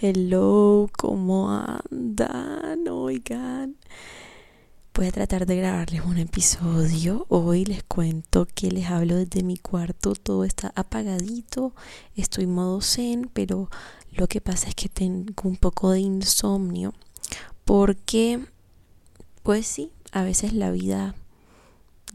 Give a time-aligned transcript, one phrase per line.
[0.00, 2.88] Hello, ¿cómo andan?
[2.88, 3.76] Oigan,
[4.92, 7.26] voy a tratar de grabarles un episodio.
[7.28, 10.14] Hoy les cuento que les hablo desde mi cuarto.
[10.16, 11.74] Todo está apagadito.
[12.16, 13.70] Estoy modo zen, pero
[14.10, 16.92] lo que pasa es que tengo un poco de insomnio.
[17.64, 18.44] Porque,
[19.44, 21.14] pues sí, a veces la vida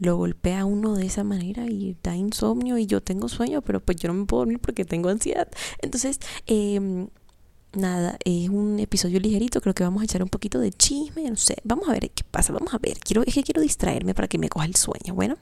[0.00, 3.80] lo golpea a uno de esa manera y da insomnio y yo tengo sueño, pero
[3.80, 5.48] pues yo no me puedo dormir porque tengo ansiedad.
[5.80, 7.08] Entonces, eh,
[7.72, 11.36] nada, es un episodio ligerito, creo que vamos a echar un poquito de chisme, no
[11.36, 14.28] sé, vamos a ver qué pasa, vamos a ver, quiero, es que quiero distraerme para
[14.28, 15.36] que me coja el sueño, bueno.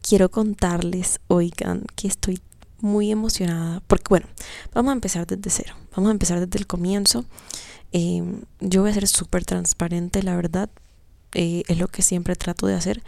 [0.00, 2.40] Quiero contarles, oigan, que estoy
[2.80, 4.26] muy emocionada, porque bueno,
[4.72, 7.24] vamos a empezar desde cero, vamos a empezar desde el comienzo.
[7.92, 10.70] Em, yo voy a ser súper transparente, la verdad,
[11.34, 13.02] eh, es lo que siempre trato de hacer.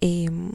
[0.00, 0.50] Em,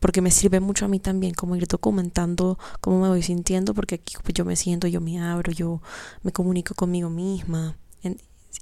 [0.00, 3.96] porque me sirve mucho a mí también como ir documentando cómo me voy sintiendo, porque
[3.96, 5.80] aquí pues, yo me siento, yo me abro, yo
[6.22, 7.76] me comunico conmigo misma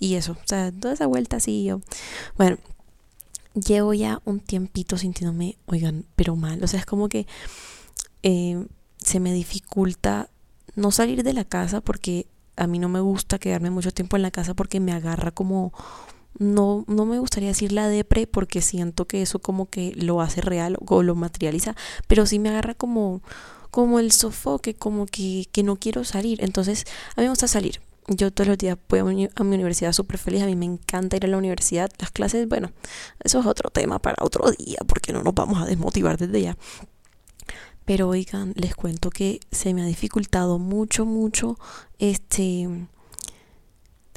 [0.00, 1.80] y eso, o sea, toda esa vuelta así yo,
[2.36, 2.58] bueno,
[3.54, 7.26] llevo ya un tiempito sintiéndome, oigan, pero mal, o sea, es como que
[8.22, 8.66] eh,
[8.98, 10.30] se me dificulta
[10.74, 14.22] no salir de la casa porque a mí no me gusta quedarme mucho tiempo en
[14.22, 15.72] la casa porque me agarra como
[16.38, 20.40] no, no me gustaría decir la depre porque siento que eso como que lo hace
[20.40, 21.76] real o lo materializa,
[22.08, 23.22] pero sí me agarra como,
[23.70, 26.42] como el sofoque, como que, que no quiero salir.
[26.42, 26.84] Entonces,
[27.16, 27.80] a mí me gusta salir.
[28.06, 30.66] Yo todos los días voy a mi, a mi universidad súper feliz, a mí me
[30.66, 31.90] encanta ir a la universidad.
[31.98, 32.70] Las clases, bueno,
[33.22, 36.56] eso es otro tema para otro día, porque no nos vamos a desmotivar desde ya.
[37.84, 41.58] Pero oigan, les cuento que se me ha dificultado mucho, mucho
[41.98, 42.68] este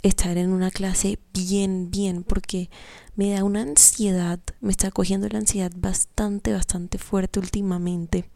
[0.03, 2.69] estar en una clase bien, bien, porque
[3.15, 8.29] me da una ansiedad, me está cogiendo la ansiedad bastante, bastante fuerte últimamente.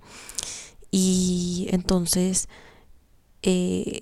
[0.92, 2.50] Y entonces,
[3.44, 4.02] eh,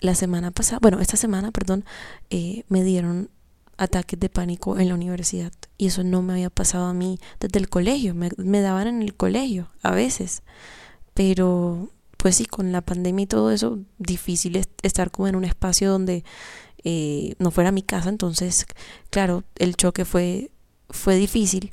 [0.00, 1.84] la semana pasada, bueno, esta semana, perdón,
[2.30, 3.30] eh, me dieron
[3.78, 5.52] ataques de pánico en la universidad.
[5.78, 9.02] Y eso no me había pasado a mí desde el colegio, me, me daban en
[9.02, 10.42] el colegio a veces.
[11.14, 15.90] Pero, pues sí, con la pandemia y todo eso, difícil estar como en un espacio
[15.90, 16.24] donde
[16.88, 18.64] eh, no fuera mi casa, entonces,
[19.10, 20.52] claro, el choque fue,
[20.88, 21.72] fue difícil.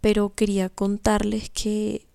[0.00, 2.06] Pero quería contarles que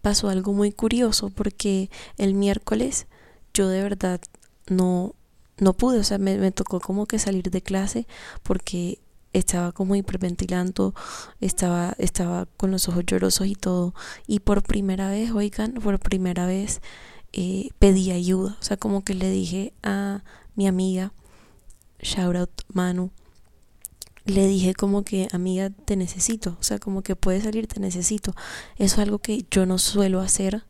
[0.00, 3.08] pasó algo muy curioso porque el miércoles
[3.52, 4.20] yo de verdad
[4.68, 5.16] no,
[5.58, 8.06] no pude, o sea, me, me tocó como que salir de clase
[8.44, 9.00] porque
[9.32, 10.94] estaba como hiperventilando,
[11.40, 13.92] estaba, estaba con los ojos llorosos y todo.
[14.28, 16.80] Y por primera vez, oigan, por primera vez
[17.32, 18.56] eh, pedí ayuda.
[18.60, 20.22] O sea, como que le dije a
[20.54, 21.12] mi amiga,
[22.00, 23.10] shout out Manu,
[24.24, 28.34] le dije como que, amiga, te necesito, o sea, como que puedes salir, te necesito.
[28.76, 30.64] Eso es algo que yo no suelo hacer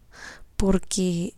[0.56, 1.34] porque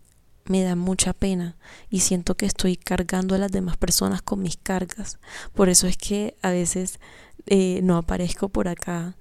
[0.47, 1.57] me da mucha pena
[1.91, 5.19] y siento que estoy cargando a las demás personas con mis cargas.
[5.55, 7.01] Por eso es que a veces
[7.47, 9.17] eh, no aparezco por acá,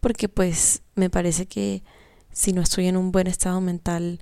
[0.00, 1.82] porque pues me parece que
[2.32, 4.20] si no estoy en un buen estado mental,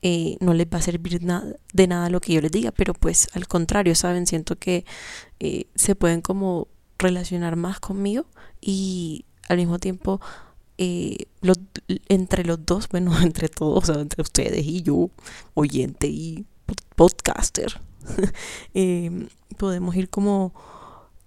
[0.00, 2.94] eh, no les va a servir nada, de nada lo que yo les diga, pero
[2.94, 4.26] pues al contrario, ¿saben?
[4.26, 4.84] Siento que
[5.40, 8.26] eh, se pueden como relacionar más conmigo
[8.60, 10.20] y al mismo tiempo
[10.78, 11.26] eh,
[12.08, 15.10] entre los dos, bueno, entre todos, o sea, entre ustedes y yo,
[15.54, 16.46] oyente y
[16.94, 17.80] podcaster,
[19.58, 20.54] podemos ir como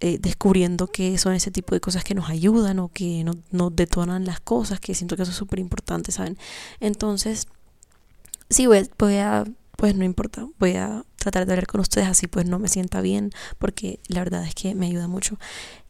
[0.00, 4.24] descubriendo que son ese tipo de cosas que nos ayudan o que nos, nos detonan
[4.24, 6.36] las cosas, que siento que eso es súper importante, ¿saben?
[6.80, 7.46] Entonces,
[8.52, 9.44] sí, voy, a,
[9.76, 13.00] pues no importa, voy a tratar de hablar con ustedes así, pues no me sienta
[13.00, 15.38] bien, porque la verdad es que me ayuda mucho.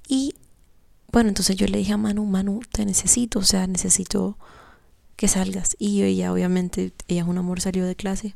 [0.09, 0.35] Y
[1.13, 4.39] bueno, entonces yo le dije a Manu, Manu, te necesito, o sea, necesito
[5.17, 5.77] que salgas.
[5.79, 8.35] Y ella, obviamente, ella es un amor, salió de clase.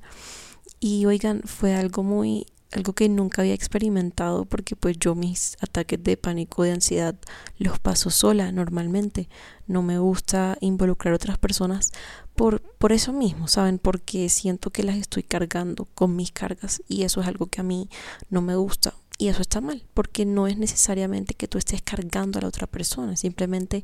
[0.78, 6.02] Y oigan, fue algo muy algo que nunca había experimentado porque pues yo mis ataques
[6.02, 7.14] de pánico, de ansiedad
[7.58, 9.28] los paso sola normalmente.
[9.66, 11.90] No me gusta involucrar a otras personas
[12.36, 13.78] por, por eso mismo, ¿saben?
[13.78, 17.64] Porque siento que las estoy cargando con mis cargas y eso es algo que a
[17.64, 17.88] mí
[18.30, 18.94] no me gusta.
[19.18, 22.66] Y eso está mal, porque no es necesariamente que tú estés cargando a la otra
[22.66, 23.82] persona, simplemente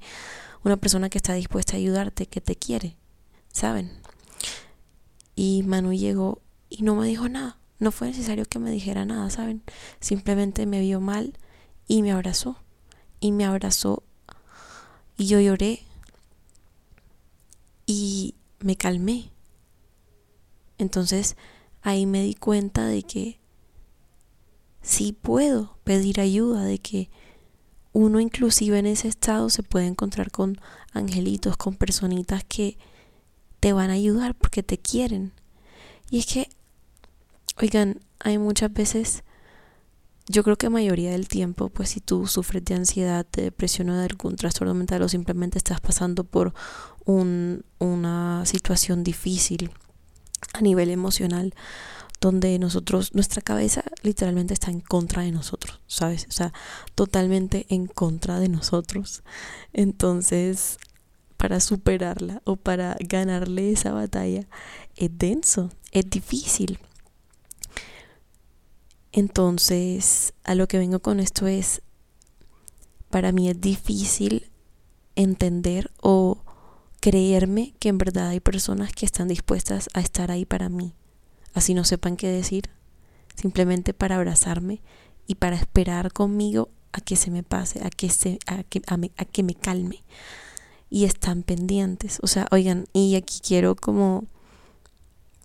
[0.62, 2.96] una persona que está dispuesta a ayudarte, que te quiere,
[3.50, 3.90] ¿saben?
[5.34, 9.28] Y Manu llegó y no me dijo nada no fue necesario que me dijera nada,
[9.28, 9.62] ¿saben?
[9.98, 11.37] Simplemente me vio mal
[11.88, 12.56] y me abrazó.
[13.19, 14.05] Y me abrazó
[15.16, 15.82] y yo lloré
[17.84, 19.32] y me calmé.
[20.79, 21.37] Entonces
[21.82, 23.41] ahí me di cuenta de que
[24.81, 27.11] sí puedo pedir ayuda, de que
[27.93, 30.59] uno inclusive en ese estado se puede encontrar con
[30.93, 32.79] angelitos, con personitas que
[33.61, 35.32] te van a ayudar porque te quieren.
[36.11, 36.49] Y es que
[37.61, 39.25] Oigan, hay muchas veces
[40.26, 43.96] yo creo que mayoría del tiempo, pues si tú sufres de ansiedad, de depresión o
[43.96, 46.54] de algún trastorno mental o simplemente estás pasando por
[47.04, 49.70] un, una situación difícil
[50.52, 51.54] a nivel emocional,
[52.20, 56.26] donde nosotros, nuestra cabeza literalmente está en contra de nosotros, ¿sabes?
[56.28, 56.52] O sea,
[56.94, 59.24] totalmente en contra de nosotros.
[59.72, 60.78] Entonces,
[61.36, 64.46] para superarla o para ganarle esa batalla
[64.94, 66.78] es denso, es difícil.
[69.12, 71.82] Entonces, a lo que vengo con esto es,
[73.11, 74.50] para mí es difícil
[75.14, 76.43] entender o
[77.00, 80.94] creerme que en verdad hay personas que están dispuestas a estar ahí para mí
[81.55, 82.70] así no sepan qué decir,
[83.35, 84.81] simplemente para abrazarme
[85.26, 88.97] y para esperar conmigo a que se me pase, a que, se, a que, a
[88.97, 90.03] me, a que me calme.
[90.91, 92.19] Y están pendientes.
[92.23, 94.26] O sea, oigan, y aquí quiero como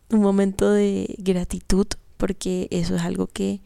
[0.09, 1.87] un momento de gratitud
[2.17, 3.61] porque eso es algo que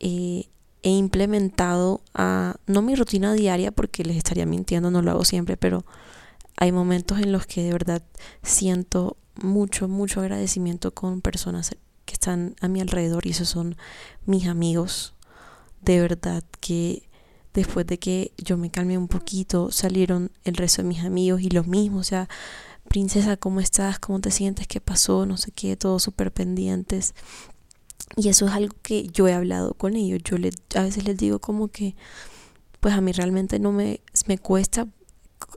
[0.00, 0.48] eh,
[0.82, 5.56] he implementado a, no mi rutina diaria porque les estaría mintiendo, no lo hago siempre,
[5.56, 5.84] pero
[6.56, 8.02] hay momentos en los que de verdad
[8.42, 13.76] siento mucho, mucho agradecimiento con personas que están a mi alrededor y esos son
[14.26, 15.14] mis amigos.
[15.82, 17.08] De verdad que
[17.54, 21.50] después de que yo me calmé un poquito, salieron el resto de mis amigos y
[21.50, 22.28] los mismos, o sea,
[22.88, 23.98] princesa, ¿cómo estás?
[23.98, 24.66] ¿Cómo te sientes?
[24.66, 25.26] ¿Qué pasó?
[25.26, 27.14] No sé qué, todos súper pendientes.
[28.16, 30.20] Y eso es algo que yo he hablado con ellos.
[30.24, 31.94] Yo le, a veces les digo como que,
[32.80, 34.88] pues a mí realmente no me, me cuesta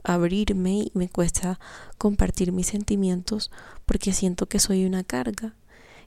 [0.04, 1.58] abrirme y me cuesta
[1.98, 3.50] compartir mis sentimientos
[3.86, 5.54] porque siento que soy una carga.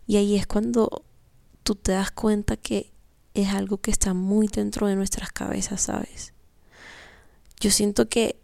[0.08, 1.04] Y ahí es cuando
[1.64, 2.92] tú te das cuenta que
[3.34, 6.34] es algo que está muy dentro de nuestras cabezas, ¿sabes?
[7.60, 8.40] Yo siento que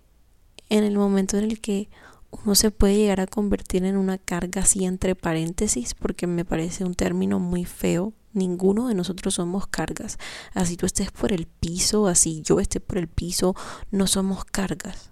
[0.70, 1.90] en el momento en el que
[2.32, 6.86] uno se puede llegar a convertir en una carga así entre paréntesis, porque me parece
[6.86, 8.14] un término muy feo.
[8.34, 10.18] Ninguno de nosotros somos cargas.
[10.54, 13.56] Así tú estés por el piso, así yo esté por el piso,
[13.92, 15.12] no somos cargas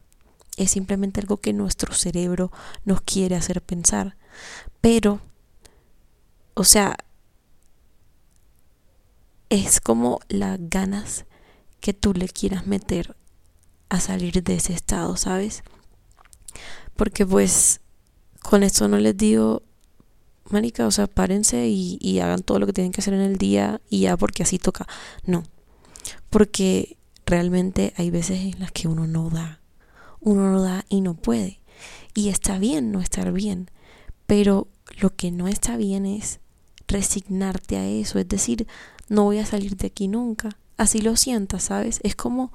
[0.60, 2.52] es simplemente algo que nuestro cerebro
[2.84, 4.18] nos quiere hacer pensar.
[4.82, 5.22] Pero,
[6.54, 6.98] o sea,
[9.50, 11.26] es como las ganas
[11.80, 13.16] que tú le quieras meter
[13.88, 15.64] a salir de ese estado, ¿sabes?
[17.00, 17.82] Porque pues
[18.44, 19.64] con esto no les digo,
[20.52, 23.38] manica, o sea, párense y, y hagan todo lo que tienen que hacer en el
[23.38, 24.88] día y ya porque así toca.
[25.24, 25.42] No,
[26.30, 29.60] porque realmente hay veces en las que uno no da
[30.20, 31.60] uno no da y no puede.
[32.14, 33.72] Y está bien no estar bien,
[34.26, 34.68] pero
[35.00, 36.40] lo que no está bien es
[36.88, 38.68] resignarte a eso, es decir,
[39.08, 40.58] no voy a salir de aquí nunca.
[40.78, 42.00] Así lo sientas, ¿sabes?
[42.04, 42.52] Es como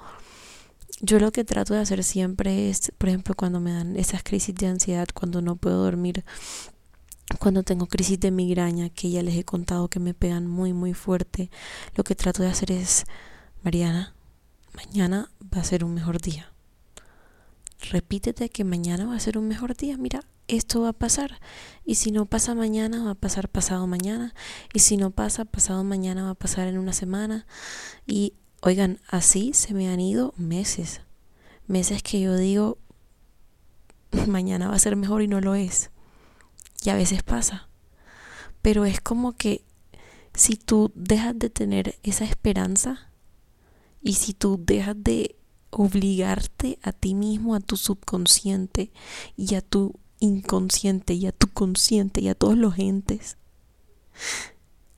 [1.05, 4.55] yo lo que trato de hacer siempre es, por ejemplo, cuando me dan esas crisis
[4.55, 6.25] de ansiedad, cuando no puedo dormir,
[7.39, 10.95] cuando tengo crisis de migraña, que ya les he contado que me pegan muy, muy
[10.95, 11.51] fuerte,
[11.95, 13.05] lo que trato de hacer es,
[13.63, 14.15] Mariana,
[14.75, 16.55] mañana va a ser un mejor día
[17.91, 19.97] repítete que mañana va a ser un mejor día.
[19.97, 21.41] Mira, esto va a pasar.
[21.85, 24.35] Y si no pasa mañana, va a pasar pasado mañana.
[24.73, 27.47] Y si no pasa pasado mañana, va a pasar en una semana.
[28.07, 31.03] Y oigan, así se me han ido meses.
[31.67, 32.79] Meses que yo digo,
[34.27, 35.91] mañana va a ser mejor y no lo es.
[36.83, 37.69] Y a veces pasa.
[38.63, 39.65] Pero es como que
[40.33, 43.11] si tú dejas de tener esa esperanza
[44.01, 45.37] y si tú dejas de
[45.69, 48.93] obligarte a ti mismo, a tu subconsciente
[49.37, 53.37] y a tu inconsciente y a tu consciente y a todos los entes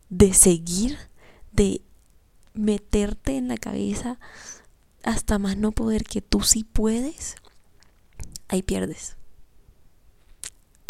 [0.08, 0.96] de seguir,
[1.52, 1.82] de
[2.56, 4.18] meterte en la cabeza
[5.02, 7.36] hasta más no poder que tú sí puedes,
[8.48, 9.16] ahí pierdes.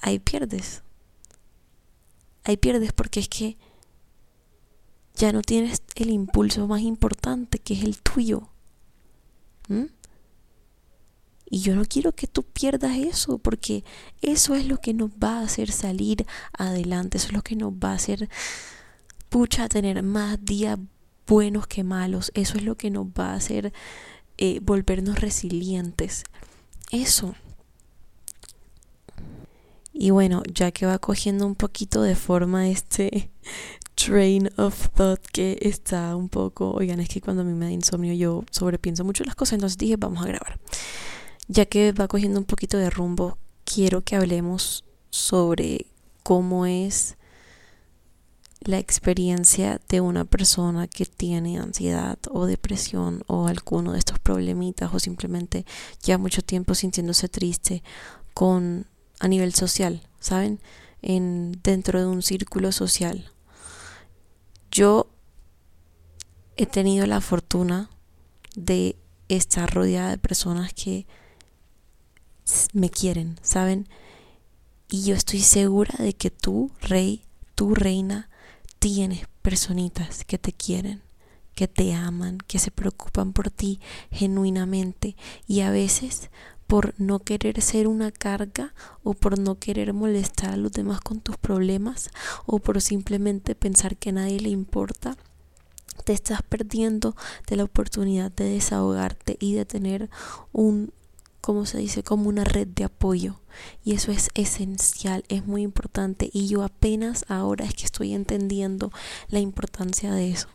[0.01, 0.83] Ahí pierdes.
[2.45, 3.59] Ahí pierdes porque es que
[5.15, 8.49] ya no tienes el impulso más importante que es el tuyo.
[9.69, 9.87] ¿Mm?
[11.49, 13.85] Y yo no quiero que tú pierdas eso, porque
[14.21, 17.73] eso es lo que nos va a hacer salir adelante, eso es lo que nos
[17.73, 18.29] va a hacer,
[19.29, 20.79] pucha, tener más días
[21.27, 23.73] buenos que malos, eso es lo que nos va a hacer
[24.39, 26.25] eh, volvernos resilientes.
[26.91, 27.35] Eso.
[29.93, 33.31] Y bueno, ya que va cogiendo un poquito de forma este
[33.95, 37.73] train of thought que está un poco, oigan, es que cuando a mí me da
[37.73, 40.61] insomnio yo sobrepienso mucho las cosas, entonces dije, vamos a grabar.
[41.49, 45.87] Ya que va cogiendo un poquito de rumbo, quiero que hablemos sobre
[46.23, 47.17] cómo es
[48.67, 54.93] la experiencia de una persona que tiene ansiedad o depresión o alguno de estos problemitas
[54.93, 55.65] o simplemente
[56.03, 57.83] ya mucho tiempo sintiéndose triste
[58.35, 58.87] con
[59.21, 60.61] a nivel social, ¿saben?
[61.01, 63.31] En dentro de un círculo social
[64.71, 65.09] yo
[66.57, 67.89] he tenido la fortuna
[68.57, 68.97] de
[69.29, 71.07] estar rodeada de personas que
[72.73, 73.89] me quieren, ¿saben?
[74.89, 78.29] Y yo estoy segura de que tú, rey, tú, reina,
[78.95, 81.03] tienes personitas que te quieren,
[81.57, 83.81] que te aman, que se preocupan por ti
[84.13, 85.17] genuinamente.
[85.49, 86.31] Y a veces
[86.69, 91.21] por no querer ser una carga o por no querer molestar a los demás con
[91.21, 92.11] tus problemas
[92.47, 95.17] o por simplemente pensar que a nadie le importa,
[96.05, 97.17] te estás perdiendo
[97.49, 100.11] de la oportunidad de desahogarte y de tener
[100.53, 100.93] un,
[101.47, 103.39] como se dice, como una red de apoyo.
[103.85, 106.29] Y eso es esencial, es muy importante.
[106.33, 108.91] Y yo apenas ahora es que estoy entendiendo
[109.29, 110.49] la importancia de eso.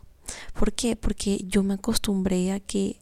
[0.52, 0.94] ¿Por qué?
[0.94, 3.00] Porque yo me acostumbré a que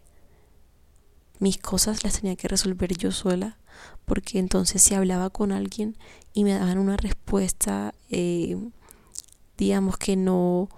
[1.41, 3.59] mis cosas las tenía que resolver yo sola,
[4.05, 5.97] porque entonces si hablaba con alguien
[6.33, 8.57] y me daban una respuesta, eh,
[9.59, 10.69] digamos que no,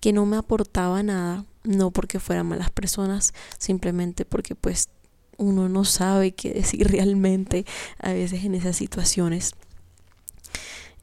[0.00, 4.88] que no me aportaba nada, no porque fueran malas personas, simplemente porque pues
[5.38, 7.64] uno no sabe qué decir realmente
[7.98, 9.52] a veces en esas situaciones.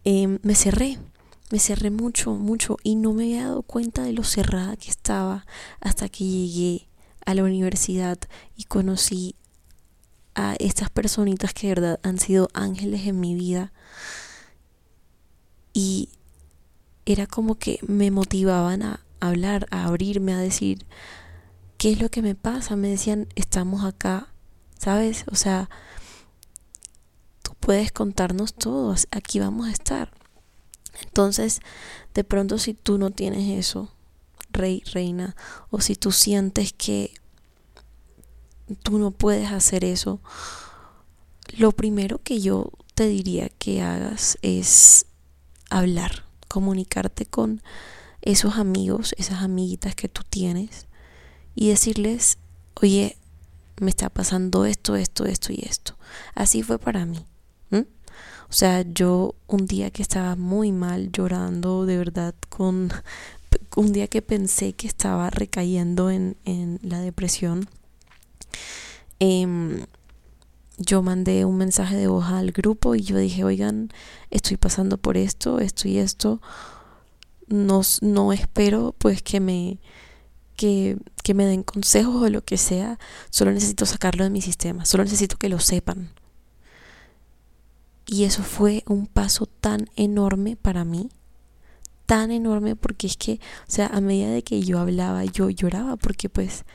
[0.03, 0.99] Em, me cerré,
[1.51, 5.45] me cerré mucho, mucho y no me había dado cuenta de lo cerrada que estaba
[5.79, 6.87] hasta que llegué
[7.25, 8.17] a la universidad
[8.57, 9.35] y conocí
[10.35, 13.71] a estas personitas que de verdad han sido ángeles en mi vida.
[15.73, 16.09] Y
[17.05, 20.85] era como que me motivaban a hablar, a abrirme, a decir,
[21.83, 22.77] ¿qué es lo que me pasa?
[22.77, 24.31] Me decían, estamos acá,
[24.79, 25.25] ¿sabes?
[25.29, 25.69] O sea,
[27.41, 30.09] tú puedes contarnos todo, aquí vamos a estar.
[31.01, 31.59] Entonces,
[32.13, 33.91] de pronto si tú no tienes eso,
[34.53, 35.35] rey, reina,
[35.71, 37.13] o si tú sientes que
[38.81, 40.21] tú no puedes hacer eso,
[41.57, 45.05] lo primero que yo te diría que hagas es
[45.69, 47.61] hablar, comunicarte con
[48.21, 50.87] esos amigos, esas amiguitas que tú tienes
[51.55, 52.37] y decirles,
[52.81, 53.17] oye,
[53.79, 55.97] me está pasando esto, esto, esto y esto.
[56.35, 57.25] Así fue para mí.
[58.53, 62.91] O sea, yo un día que estaba muy mal, llorando de verdad con
[63.75, 66.37] un día que pensé que estaba recayendo en,
[66.83, 67.67] la depresión,
[69.17, 69.87] em,
[70.77, 73.89] yo mandé un mensaje de voz al grupo y yo dije, oigan,
[74.29, 76.39] estoy pasando por esto, esto y esto.
[77.47, 79.79] No, no espero pues que me,
[80.55, 82.99] que, que me den consejos o lo que sea.
[83.29, 84.85] Solo necesito sacarlo de mi sistema.
[84.85, 86.11] Solo necesito que lo sepan.
[88.05, 91.09] Y eso fue un paso tan enorme para mí
[92.05, 95.95] tan enorme porque es que, o sea, a medida de que yo hablaba, yo lloraba
[95.95, 96.65] porque pues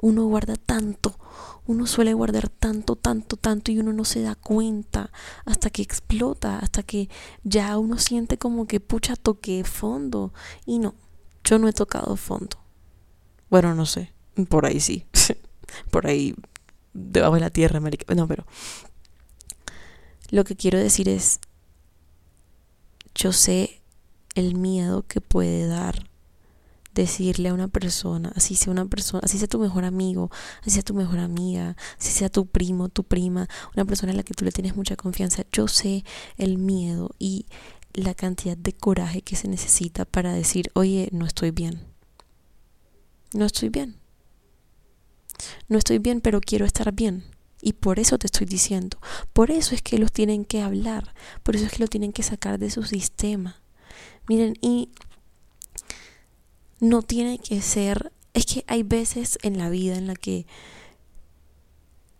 [0.00, 1.18] uno guarda tanto,
[1.66, 5.10] uno suele guardar tanto, tanto, tanto y uno no se da cuenta
[5.44, 7.08] hasta que explota, hasta que
[7.42, 10.32] ya uno siente como que pucha toqué fondo
[10.66, 10.94] y no,
[11.42, 12.58] yo no he tocado fondo.
[13.50, 14.12] Bueno, no sé,
[14.48, 15.04] por ahí sí,
[15.90, 16.34] por ahí
[16.92, 18.46] debajo de la tierra, América, no, pero
[20.30, 21.40] lo que quiero decir es,
[23.14, 23.80] yo sé
[24.34, 26.08] el miedo que puede dar
[26.94, 30.82] decirle a una persona, así sea una persona, así sea tu mejor amigo, así sea
[30.82, 34.44] tu mejor amiga, así sea tu primo, tu prima, una persona en la que tú
[34.44, 35.44] le tienes mucha confianza.
[35.52, 36.04] Yo sé
[36.36, 37.46] el miedo y
[37.92, 41.80] la cantidad de coraje que se necesita para decir, oye, no estoy bien.
[43.34, 43.96] No estoy bien.
[45.68, 47.24] No estoy bien, pero quiero estar bien.
[47.60, 48.98] Y por eso te estoy diciendo.
[49.32, 51.14] Por eso es que los tienen que hablar.
[51.42, 53.60] Por eso es que lo tienen que sacar de su sistema.
[54.28, 54.90] Miren, y
[56.78, 60.46] no tiene que ser, es que hay veces en la vida en la que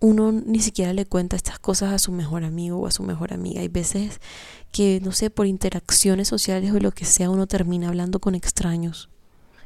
[0.00, 3.33] uno ni siquiera le cuenta estas cosas a su mejor amigo o a su mejor
[3.33, 3.61] amiga.
[3.61, 4.21] Hay veces
[4.73, 9.11] que, no sé, por interacciones sociales o lo que sea, uno termina hablando con extraños.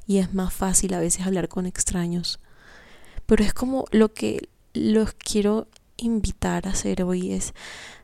[0.09, 2.41] Y es más fácil a veces hablar con extraños.
[3.27, 7.53] Pero es como lo que los quiero invitar a hacer hoy es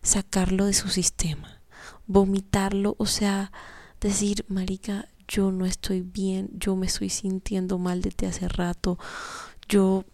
[0.03, 1.61] sacarlo de su sistema,
[2.07, 3.53] vomitarlo, o sea,
[4.01, 8.99] decir, marica, yo no estoy bien, yo me estoy sintiendo mal desde hace rato,
[9.69, 10.05] yo,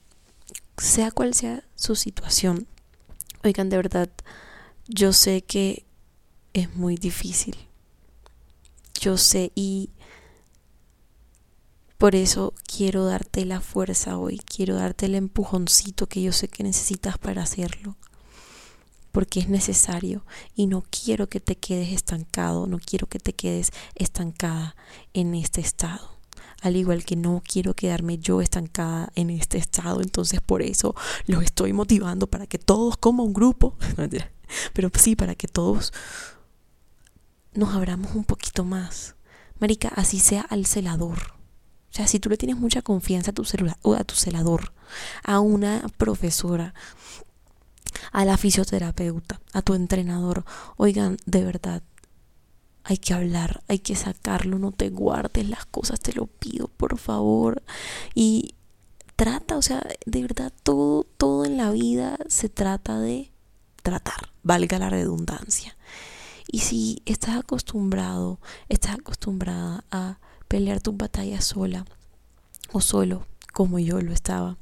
[0.76, 2.68] sea cual sea su situación,
[3.42, 4.11] oigan, de verdad,
[4.87, 5.87] yo sé que
[6.52, 7.56] es muy difícil,
[9.00, 9.90] yo sé y
[12.00, 16.62] por eso quiero darte la fuerza hoy, quiero darte el empujoncito que yo sé que
[16.62, 17.95] necesitas para hacerlo
[19.12, 23.71] porque es necesario y no quiero que te quedes estancado, no quiero que te quedes
[23.97, 24.76] estancada
[25.12, 26.16] en este estado.
[26.62, 30.95] Al igual que no quiero quedarme yo estancada en este estado, entonces por eso
[31.26, 33.76] los estoy motivando para que todos como un grupo,
[34.73, 35.92] pero sí para que todos
[37.52, 39.16] nos abramos un poquito más.
[39.59, 41.39] Marica, así sea al celador.
[41.90, 44.73] O sea, si tú le tienes mucha confianza a tu celular o a tu celador,
[45.25, 46.75] a una profesora,
[48.12, 50.44] a la fisioterapeuta, a tu entrenador,
[50.76, 51.82] oigan, de verdad,
[52.85, 56.99] hay que hablar, hay que sacarlo, no te guardes las cosas, te lo pido, por
[56.99, 57.62] favor.
[58.14, 58.54] Y
[59.16, 63.30] trata, o sea, de verdad, todo, todo en la vida se trata de
[63.82, 65.76] tratar, valga la redundancia.
[66.50, 70.18] Y si estás acostumbrado, estás acostumbrada a
[70.50, 71.87] pelear tus batallas sola
[72.73, 74.59] o solo, como yo lo estaba,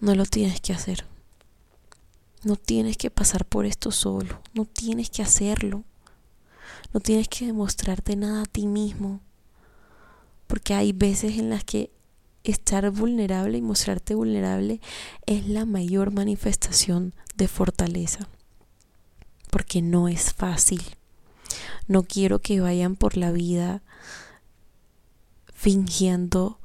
[0.00, 1.04] no lo tienes que hacer.
[2.44, 5.84] No tienes que pasar por esto solo, no tienes que hacerlo.
[6.94, 9.20] No tienes que demostrarte nada a ti mismo.
[10.46, 11.90] Porque hay veces en las que
[12.42, 14.80] estar vulnerable y mostrarte vulnerable
[15.26, 18.28] es la mayor manifestación de fortaleza.
[19.50, 20.82] Porque no es fácil.
[21.88, 23.82] No quiero que vayan por la vida
[25.54, 26.58] fingiendo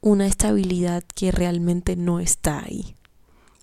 [0.00, 2.96] una estabilidad que realmente no está ahí.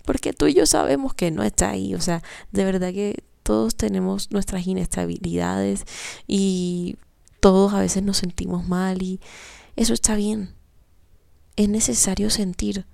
[0.06, 1.94] Porque tú y yo sabemos que no está ahí.
[1.94, 5.86] O sea, de verdad que todos tenemos nuestras inestabilidades
[6.28, 6.98] y
[7.40, 9.20] todos a veces nos sentimos mal y
[9.76, 10.54] eso está bien.
[11.56, 12.86] Es necesario sentir.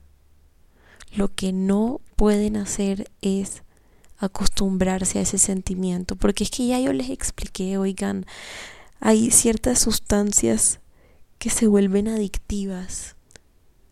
[1.14, 3.64] Lo que no pueden hacer es
[4.18, 8.26] acostumbrarse a ese sentimiento, porque es que ya yo les expliqué, oigan,
[9.00, 10.80] hay ciertas sustancias
[11.38, 13.16] que se vuelven adictivas,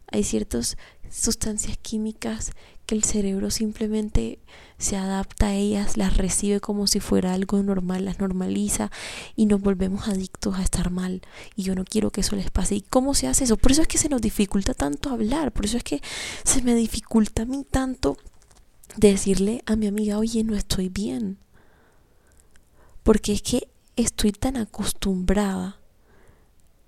[0.08, 0.78] hay ciertas
[1.10, 2.52] sustancias químicas
[2.86, 4.40] que el cerebro simplemente
[4.78, 8.92] se adapta a ellas, las recibe como si fuera algo normal, las normaliza
[9.36, 11.22] y nos volvemos adictos a estar mal.
[11.56, 12.76] Y yo no quiero que eso les pase.
[12.76, 13.58] ¿Y cómo se hace eso?
[13.58, 16.02] Por eso es que se nos dificulta tanto hablar, por eso es que
[16.44, 18.18] se me dificulta a mí tanto
[18.98, 21.38] decirle a mi amiga, oye, no estoy bien.
[23.04, 25.80] Porque es que estoy tan acostumbrada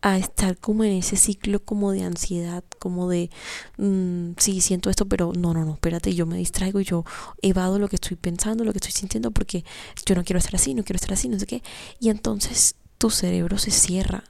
[0.06, 3.32] a estar como en ese ciclo como de ansiedad, como de,
[3.78, 7.04] mm, sí, siento esto, pero no, no, no, espérate, yo me distraigo yo
[7.42, 9.66] evado lo que estoy pensando, lo que estoy sintiendo, porque
[10.06, 11.64] yo no quiero estar así, no quiero estar así, no sé qué.
[12.00, 14.26] Y entonces tu cerebro se cierra.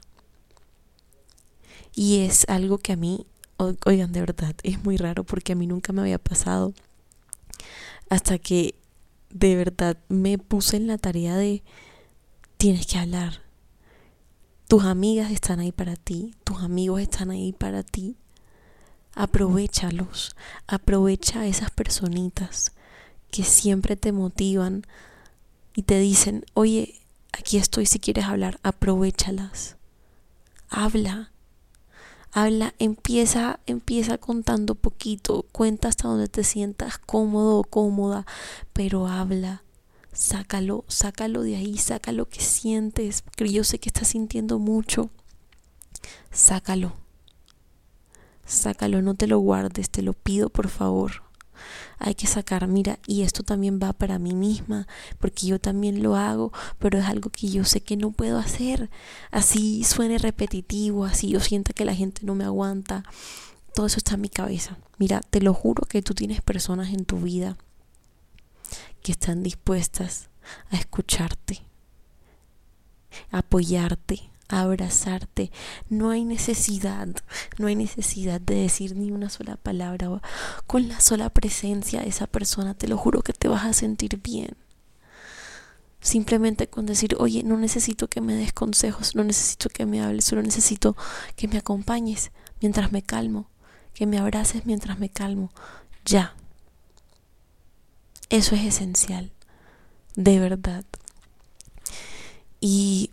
[1.94, 3.26] Y es algo que a mí,
[3.84, 6.72] oigan, de verdad, es muy raro porque a mí nunca me había pasado
[8.08, 8.74] hasta que
[9.30, 11.62] de verdad me puse en la tarea de
[12.56, 13.42] tienes que hablar.
[14.68, 18.16] Tus amigas están ahí para ti, tus amigos están ahí para ti.
[19.14, 22.72] Aprovechalos, aprovecha a esas personitas
[23.30, 24.82] que siempre te motivan
[25.74, 27.00] y te dicen, oye,
[27.32, 29.76] aquí estoy si quieres hablar, aprovechalas.
[30.68, 31.30] Habla,
[32.38, 38.26] Habla, empieza, empieza contando poquito, cuenta hasta donde te sientas cómodo o cómoda,
[38.74, 39.62] pero habla.
[40.12, 45.08] Sácalo, sácalo de ahí, saca lo que sientes, porque yo sé que estás sintiendo mucho.
[46.30, 46.92] Sácalo.
[48.44, 51.25] Sácalo, no te lo guardes, te lo pido por favor
[51.98, 54.86] hay que sacar, mira, y esto también va para mí misma,
[55.18, 58.90] porque yo también lo hago, pero es algo que yo sé que no puedo hacer.
[59.30, 63.02] Así suene repetitivo, así yo siento que la gente no me aguanta.
[63.74, 64.78] Todo eso está en mi cabeza.
[64.98, 67.56] Mira, te lo juro que tú tienes personas en tu vida
[69.02, 70.30] que están dispuestas
[70.70, 71.62] a escucharte,
[73.30, 75.50] a apoyarte, abrazarte.
[75.88, 77.08] No hay necesidad,
[77.58, 80.20] no hay necesidad de decir ni una sola palabra.
[80.66, 84.20] Con la sola presencia de esa persona, te lo juro que te vas a sentir
[84.22, 84.56] bien.
[86.00, 90.24] Simplemente con decir, oye, no necesito que me des consejos, no necesito que me hables,
[90.24, 90.96] solo necesito
[91.34, 92.30] que me acompañes
[92.60, 93.48] mientras me calmo,
[93.92, 95.50] que me abraces mientras me calmo.
[96.04, 96.36] Ya.
[98.28, 99.32] Eso es esencial,
[100.14, 100.84] de verdad.
[102.60, 103.10] Y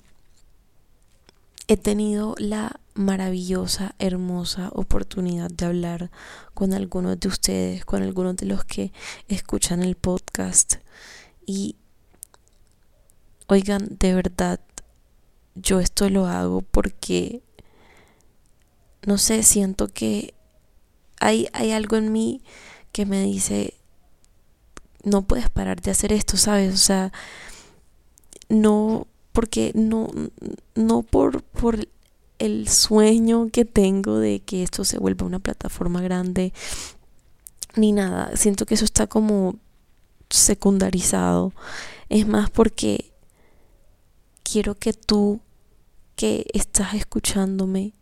[1.68, 6.12] he tenido la maravillosa, hermosa oportunidad de hablar
[6.54, 8.92] con algunos de ustedes, con algunos de los que
[9.28, 10.76] escuchan el podcast.
[11.46, 11.76] Y
[13.48, 14.60] oigan, de verdad,
[15.56, 17.42] yo esto lo hago porque,
[19.06, 20.34] no sé, siento que
[21.20, 22.44] hay, hay algo en mí
[22.92, 23.74] que me dice,
[25.04, 26.74] no puedes parar de hacer esto, ¿sabes?
[26.74, 27.12] O sea,
[28.50, 30.10] no porque no,
[30.76, 31.88] no por, por
[32.40, 36.54] el sueño que tengo de que esto se vuelva una plataforma grande,
[37.76, 38.36] ni nada.
[38.38, 39.56] Siento que eso está como
[40.30, 41.54] secundarizado.
[42.10, 43.12] Es más porque
[44.44, 45.42] quiero que tú
[46.16, 47.94] que estás escuchándome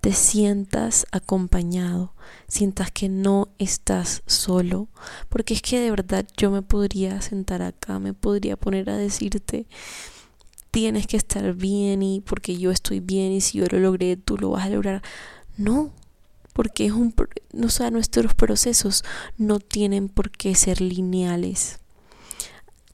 [0.00, 2.14] te sientas acompañado,
[2.48, 4.88] sientas que no estás solo,
[5.28, 9.66] porque es que de verdad yo me podría sentar acá, me podría poner a decirte
[10.70, 14.36] tienes que estar bien y porque yo estoy bien y si yo lo logré, tú
[14.38, 15.02] lo vas a lograr.
[15.56, 15.90] No,
[16.52, 17.14] porque es un,
[17.62, 19.04] o sea, nuestros procesos
[19.36, 21.80] no tienen por qué ser lineales.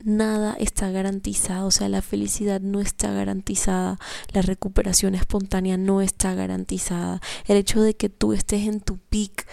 [0.05, 3.99] Nada está garantizado, o sea, la felicidad no está garantizada,
[4.33, 7.21] la recuperación espontánea no está garantizada.
[7.47, 9.47] El hecho de que tú estés en tu peak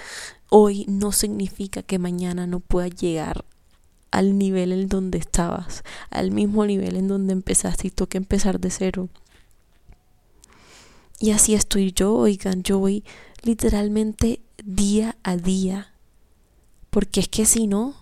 [0.50, 3.46] hoy no significa que mañana no puedas llegar
[4.12, 8.70] al nivel en donde estabas, al mismo nivel en donde empezaste y toca empezar de
[8.70, 9.10] cero.
[11.20, 13.04] Y así estoy yo, oigan, yo voy
[13.44, 15.94] literalmente día a día.
[16.90, 17.96] Porque es que si no,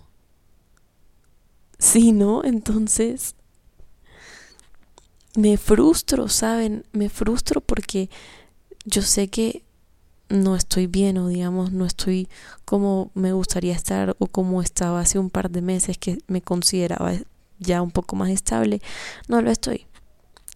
[1.82, 3.34] si no, entonces
[5.34, 6.86] me frustro, ¿saben?
[6.92, 8.08] Me frustro porque
[8.84, 9.64] yo sé que
[10.28, 12.28] no estoy bien o digamos no estoy
[12.64, 17.14] como me gustaría estar o como estaba hace un par de meses que me consideraba
[17.58, 18.80] ya un poco más estable,
[19.26, 19.86] no lo estoy.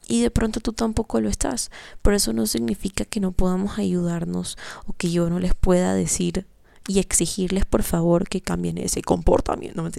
[0.06, 1.72] Y de pronto tú tampoco lo estás.
[2.02, 6.46] Por eso no significa que no podamos ayudarnos o que yo no les pueda decir
[6.86, 9.90] y exigirles por favor que cambien ese comportamiento, no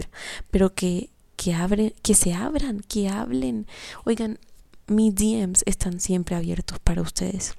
[0.50, 3.66] pero que que abren, que se abran, que hablen.
[4.04, 4.40] Oigan,
[4.88, 7.54] mis DMs están siempre abiertos para ustedes.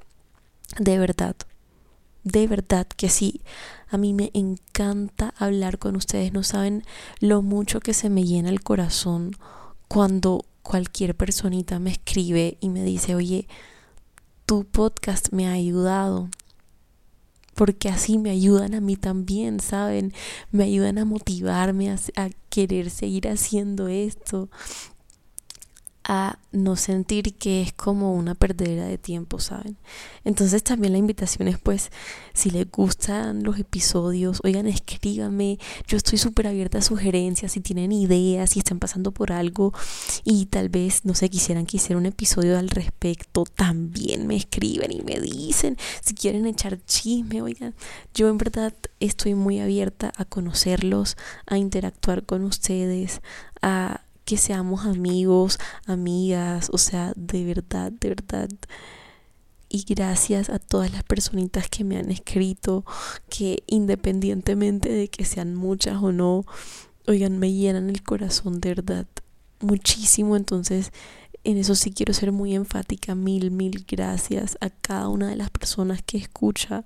[0.79, 1.35] De verdad
[2.25, 3.41] de verdad que sí,
[3.89, 6.33] a mí me encanta hablar con ustedes.
[6.33, 6.85] No saben
[7.21, 9.37] lo mucho que se me llena el corazón
[9.89, 13.49] cuando cualquier personita me escribe y me dice, oye,
[14.47, 16.29] tu podcast me ha ayudado.
[17.59, 20.13] Porque así me ayudan a mí también, ¿saben?
[20.53, 24.49] Me ayudan a motivarme a, a querer seguir haciendo esto
[26.11, 29.77] a no sentir que es como una perdedera de tiempo, ¿saben?
[30.25, 31.93] Entonces también la invitación es pues,
[32.33, 37.93] si les gustan los episodios, oigan, escríbanme, yo estoy súper abierta a sugerencias, si tienen
[37.93, 39.75] ideas, si están pasando por algo.
[40.25, 44.91] Y tal vez, no sé, quisieran que hiciera un episodio al respecto, también me escriben
[44.91, 47.75] y me dicen, si quieren echar chisme, oigan,
[48.15, 53.21] yo en verdad estoy muy abierta a conocerlos, a interactuar con ustedes,
[53.61, 58.51] a que seamos amigos, amigas, o sea, de verdad, de verdad.
[59.71, 62.85] Y gracias a todas las personitas que me han escrito,
[63.31, 66.45] que independientemente de que sean muchas o no,
[67.07, 69.07] oigan, me llenan el corazón de verdad
[69.61, 70.37] muchísimo.
[70.37, 70.93] Entonces,
[71.43, 73.15] en eso sí quiero ser muy enfática.
[73.15, 76.85] Mil, mil gracias a cada una de las personas que escucha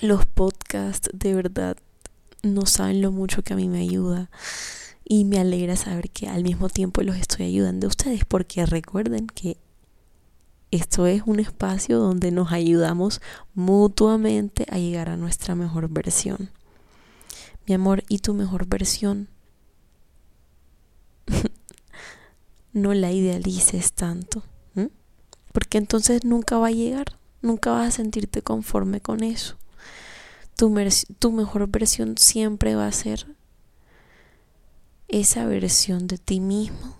[0.00, 1.10] los podcasts.
[1.12, 1.76] De verdad,
[2.44, 4.30] no saben lo mucho que a mí me ayuda
[5.04, 9.26] y me alegra saber que al mismo tiempo los estoy ayudando a ustedes porque recuerden
[9.26, 9.58] que
[10.70, 13.20] esto es un espacio donde nos ayudamos
[13.54, 16.50] mutuamente a llegar a nuestra mejor versión.
[17.66, 19.28] Mi amor, ¿y tu mejor versión?
[22.72, 24.42] no la idealices tanto,
[25.52, 29.56] porque entonces nunca va a llegar, nunca vas a sentirte conforme con eso.
[30.56, 30.74] Tu,
[31.18, 33.26] tu mejor versión siempre va a ser
[35.12, 36.96] esa versión de ti mismo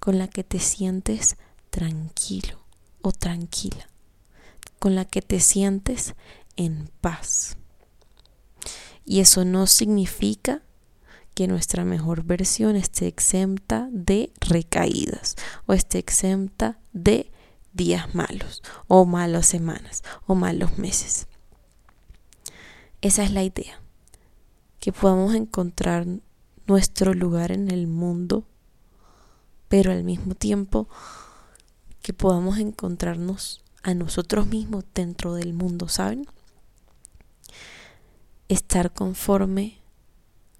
[0.00, 1.36] con la que te sientes
[1.68, 2.58] tranquilo
[3.02, 3.86] o tranquila,
[4.78, 6.14] con la que te sientes
[6.56, 7.58] en paz.
[9.04, 10.62] Y eso no significa
[11.34, 17.30] que nuestra mejor versión esté exenta de recaídas o esté exenta de
[17.74, 21.26] días malos o malas semanas o malos meses.
[23.02, 23.82] Esa es la idea,
[24.80, 26.06] que podamos encontrar
[26.66, 28.44] nuestro lugar en el mundo,
[29.68, 30.88] pero al mismo tiempo
[32.02, 36.26] que podamos encontrarnos a nosotros mismos dentro del mundo, ¿saben?
[38.48, 39.78] Estar conforme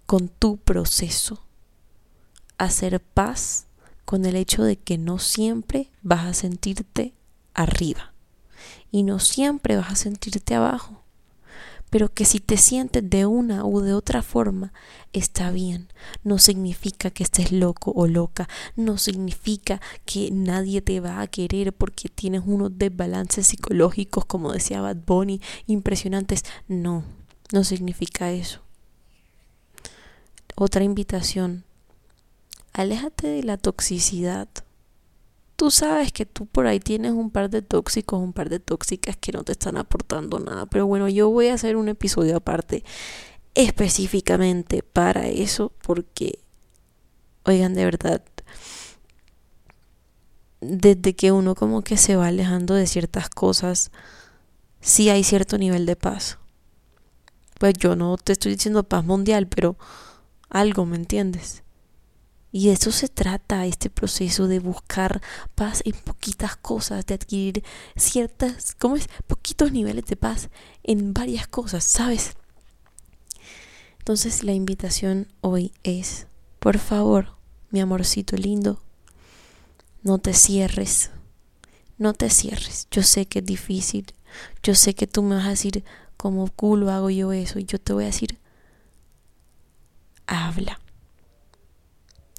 [0.07, 1.45] con tu proceso,
[2.59, 3.67] hacer paz
[4.05, 7.15] con el hecho de que no siempre vas a sentirte
[7.55, 8.13] arriba
[8.91, 11.04] y no siempre vas a sentirte abajo
[11.95, 14.73] pero que si te sientes de una u de otra forma,
[15.13, 15.87] está bien.
[16.25, 21.73] No significa que estés loco o loca, no significa que nadie te va a querer
[21.73, 26.43] porque tienes unos desbalances psicológicos, como decía Bad Bunny, impresionantes.
[26.67, 27.05] No,
[27.53, 28.61] no significa eso.
[30.57, 31.63] Otra invitación,
[32.73, 34.49] aléjate de la toxicidad
[35.57, 39.17] tú sabes que tú por ahí tienes un par de tóxicos, un par de tóxicas
[39.17, 40.67] que no te están aportando nada.
[40.67, 42.85] Pero bueno, yo voy a hacer un episodio aparte
[43.55, 46.41] específicamente para eso porque,
[47.45, 48.23] oigan, de verdad,
[50.61, 53.91] desde que uno como que se va alejando de ciertas cosas,
[54.81, 56.39] sí hay cierto nivel de paz.
[57.59, 59.77] Pues yo no te estoy diciendo paz mundial, pero
[60.49, 61.64] algo, ¿me entiendes?
[62.57, 65.21] Y de eso se trata este proceso de buscar
[65.57, 67.65] paz en poquitas cosas, de adquirir
[67.97, 69.09] ciertas, ¿cómo es?
[69.27, 70.51] Poquitos niveles de paz
[70.85, 72.37] en varias cosas, ¿sabes?
[73.99, 76.29] Entonces la invitación hoy es,
[76.61, 77.35] por favor,
[77.71, 78.81] mi amorcito lindo,
[80.05, 81.11] no te cierres,
[81.99, 82.87] no te cierres.
[82.93, 84.07] Yo sé que es difícil,
[84.63, 85.83] yo sé que tú me vas a decir,
[86.17, 88.39] como culo hago yo eso, y yo te voy a decir,
[90.29, 90.79] habla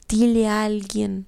[0.07, 1.27] Dile a alguien.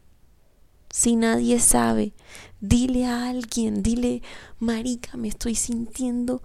[0.89, 2.13] Si nadie sabe,
[2.59, 4.21] dile a alguien, dile,
[4.59, 6.41] marica, me estoy sintiendo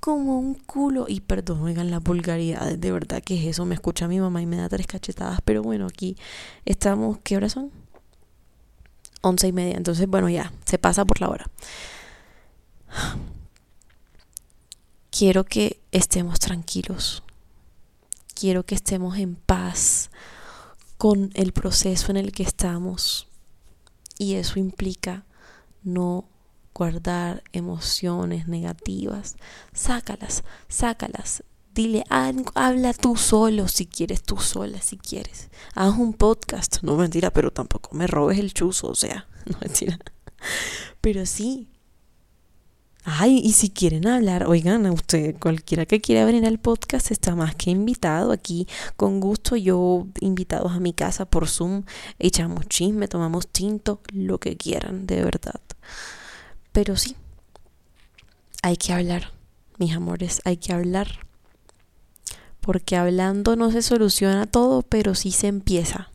[0.00, 1.06] como un culo.
[1.08, 3.64] Y perdón, oigan la vulgaridad, de verdad que es eso.
[3.64, 5.40] Me escucha mi mamá y me da tres cachetadas.
[5.44, 6.16] Pero bueno, aquí
[6.64, 7.70] estamos, ¿qué horas son?
[9.20, 9.76] Once y media.
[9.76, 11.50] Entonces, bueno, ya, se pasa por la hora.
[15.10, 17.22] Quiero que estemos tranquilos.
[18.34, 20.10] Quiero que estemos en paz
[21.02, 23.26] con el proceso en el que estamos.
[24.18, 25.24] Y eso implica
[25.82, 26.28] no
[26.72, 29.34] guardar emociones negativas.
[29.72, 31.42] Sácalas, sácalas.
[31.74, 35.50] Dile, habla tú solo si quieres, tú sola si quieres.
[35.74, 36.78] Haz un podcast.
[36.82, 39.98] No mentira, pero tampoco me robes el chuzo, o sea, no mentira.
[41.00, 41.68] Pero sí,
[43.04, 47.56] Ay, y si quieren hablar, oigan, usted, cualquiera que quiera venir al podcast está más
[47.56, 48.68] que invitado aquí.
[48.96, 51.82] Con gusto, yo invitados a mi casa por Zoom,
[52.20, 55.60] echamos chisme, tomamos tinto, lo que quieran, de verdad.
[56.70, 57.16] Pero sí,
[58.62, 59.32] hay que hablar,
[59.78, 61.26] mis amores, hay que hablar.
[62.60, 66.12] Porque hablando no se soluciona todo, pero sí se empieza.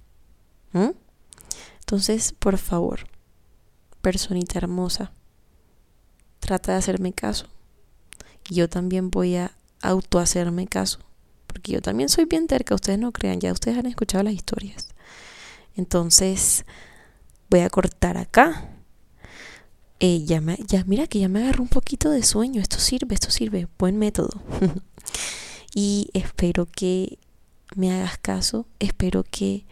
[1.82, 3.08] Entonces, por favor,
[4.02, 5.12] personita hermosa
[6.48, 7.48] trata de hacerme caso.
[8.50, 11.00] Y yo también voy a auto hacerme caso.
[11.46, 14.88] Porque yo también soy bien terca, ustedes no crean, ya ustedes han escuchado las historias.
[15.76, 16.66] Entonces,
[17.50, 18.72] voy a cortar acá.
[20.00, 22.62] Eh, ya, ya, mira que ya me agarró un poquito de sueño.
[22.62, 23.68] Esto sirve, esto sirve.
[23.78, 24.42] Buen método.
[25.76, 27.20] y espero que
[27.76, 28.68] me hagas caso.
[28.80, 29.66] Espero que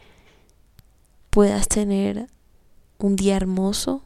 [1.30, 2.28] puedas tener
[2.98, 4.04] un día hermoso,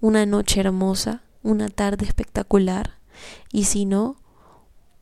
[0.00, 2.98] una noche hermosa, una tarde espectacular
[3.52, 4.16] y si no,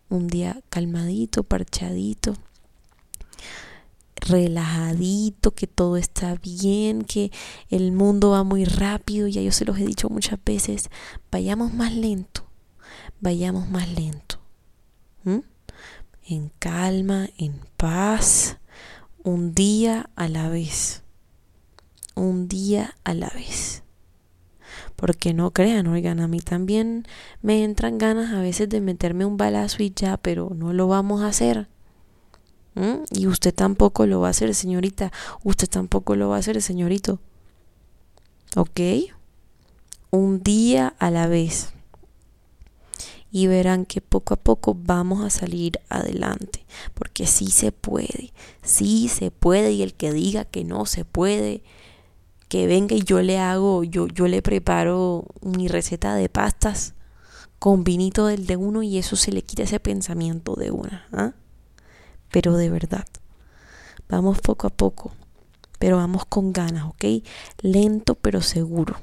[0.09, 2.35] un día calmadito, parchadito,
[4.16, 7.31] relajadito, que todo está bien, que
[7.70, 10.90] el mundo va muy rápido, ya yo se los he dicho muchas veces,
[11.31, 12.46] vayamos más lento,
[13.20, 14.40] vayamos más lento,
[16.24, 18.59] en calma, en paz,
[19.22, 21.03] un día a la vez,
[22.14, 23.83] un día a la vez.
[24.99, 27.07] Porque no crean, oigan, a mí también
[27.41, 31.23] me entran ganas a veces de meterme un balazo y ya, pero no lo vamos
[31.23, 31.69] a hacer.
[33.13, 35.13] Y usted tampoco lo va a hacer, señorita.
[35.45, 37.21] Usted tampoco lo va a hacer, señorito.
[38.57, 38.81] ¿Ok?
[40.11, 41.73] Un día a la vez.
[43.31, 46.65] Y verán que poco a poco vamos a salir adelante.
[46.95, 48.33] Porque sí se puede.
[48.63, 49.73] Sí se puede.
[49.73, 51.63] Y el que diga que no se puede,
[52.49, 56.95] que venga y yo le hago, yo, yo le preparo mi receta de pastas
[57.59, 61.07] con vinito del de uno y eso se le quita ese pensamiento de una.
[61.13, 61.33] ¿ah?
[62.31, 63.07] Pero de verdad,
[64.09, 65.13] vamos poco a poco,
[65.79, 67.05] pero vamos con ganas, ¿ok?
[67.61, 68.97] Lento pero seguro.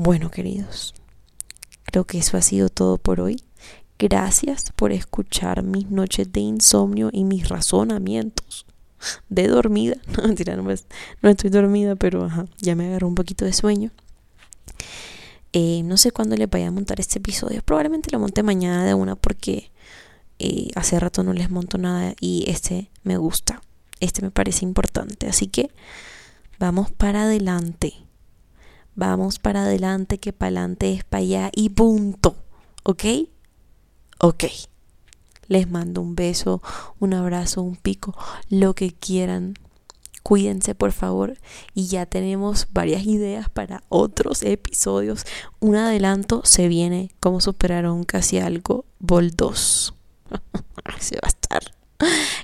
[0.00, 0.94] Bueno, queridos,
[1.82, 3.42] creo que eso ha sido todo por hoy.
[3.98, 8.67] Gracias por escuchar mis noches de insomnio y mis razonamientos
[9.28, 9.96] de dormida.
[10.16, 13.90] No, mentira, no, no estoy dormida, pero ya me agarró un poquito de sueño.
[15.52, 17.62] Eh, no sé cuándo le vaya a montar este episodio.
[17.62, 19.70] Probablemente lo monte mañana de una porque
[20.38, 23.62] eh, hace rato no les monto nada y este me gusta.
[24.00, 25.28] Este me parece importante.
[25.28, 25.70] Así que
[26.58, 27.94] vamos para adelante.
[28.94, 32.36] Vamos para adelante, que para adelante es para allá y punto.
[32.82, 33.04] ¿Ok?
[34.18, 34.44] Ok.
[35.48, 36.62] Les mando un beso,
[36.98, 38.16] un abrazo, un pico,
[38.48, 39.54] lo que quieran.
[40.22, 41.38] Cuídense por favor
[41.72, 45.24] y ya tenemos varias ideas para otros episodios.
[45.58, 49.94] Un adelanto se viene como superaron casi algo Vol 2.
[51.00, 51.62] se va a estar.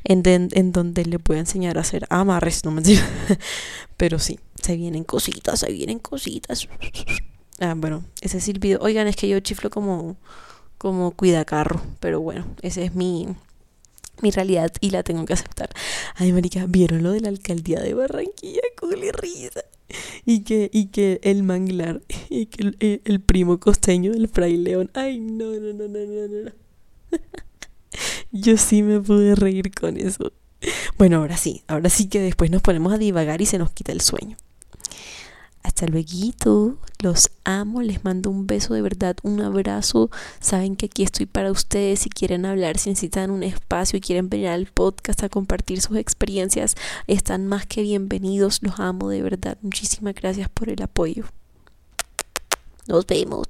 [0.04, 2.82] En, donde le voy a enseñar a hacer amarres, no me
[3.96, 6.68] Pero sí, se vienen cositas, se vienen cositas.
[7.60, 8.80] Ah, bueno, ese es el video.
[8.80, 10.16] Oigan, es que yo chiflo como
[10.78, 13.28] como cuida carro, pero bueno, esa es mi,
[14.22, 15.70] mi realidad y la tengo que aceptar.
[16.16, 18.62] Ay, marica, ¿vieron lo de la alcaldía de Barranquilla?
[18.78, 19.62] Cule risa.
[20.24, 24.90] Y que, y que el manglar, y que el, primo costeño del Fray León.
[24.94, 26.50] Ay, no, no, no, no, no, no.
[28.32, 30.32] Yo sí me pude reír con eso.
[30.98, 33.92] Bueno, ahora sí, ahora sí que después nos ponemos a divagar y se nos quita
[33.92, 34.37] el sueño.
[35.64, 40.11] Hasta luego, los amo, les mando un beso de verdad, un abrazo.
[40.38, 42.00] Saben que aquí estoy para ustedes.
[42.00, 45.96] Si quieren hablar, si necesitan un espacio y quieren venir al podcast a compartir sus
[45.96, 46.74] experiencias,
[47.07, 48.61] están más que bienvenidos.
[48.62, 49.57] Los amo de verdad.
[49.62, 51.24] Muchísimas gracias por el apoyo.
[52.87, 53.46] Nos vemos.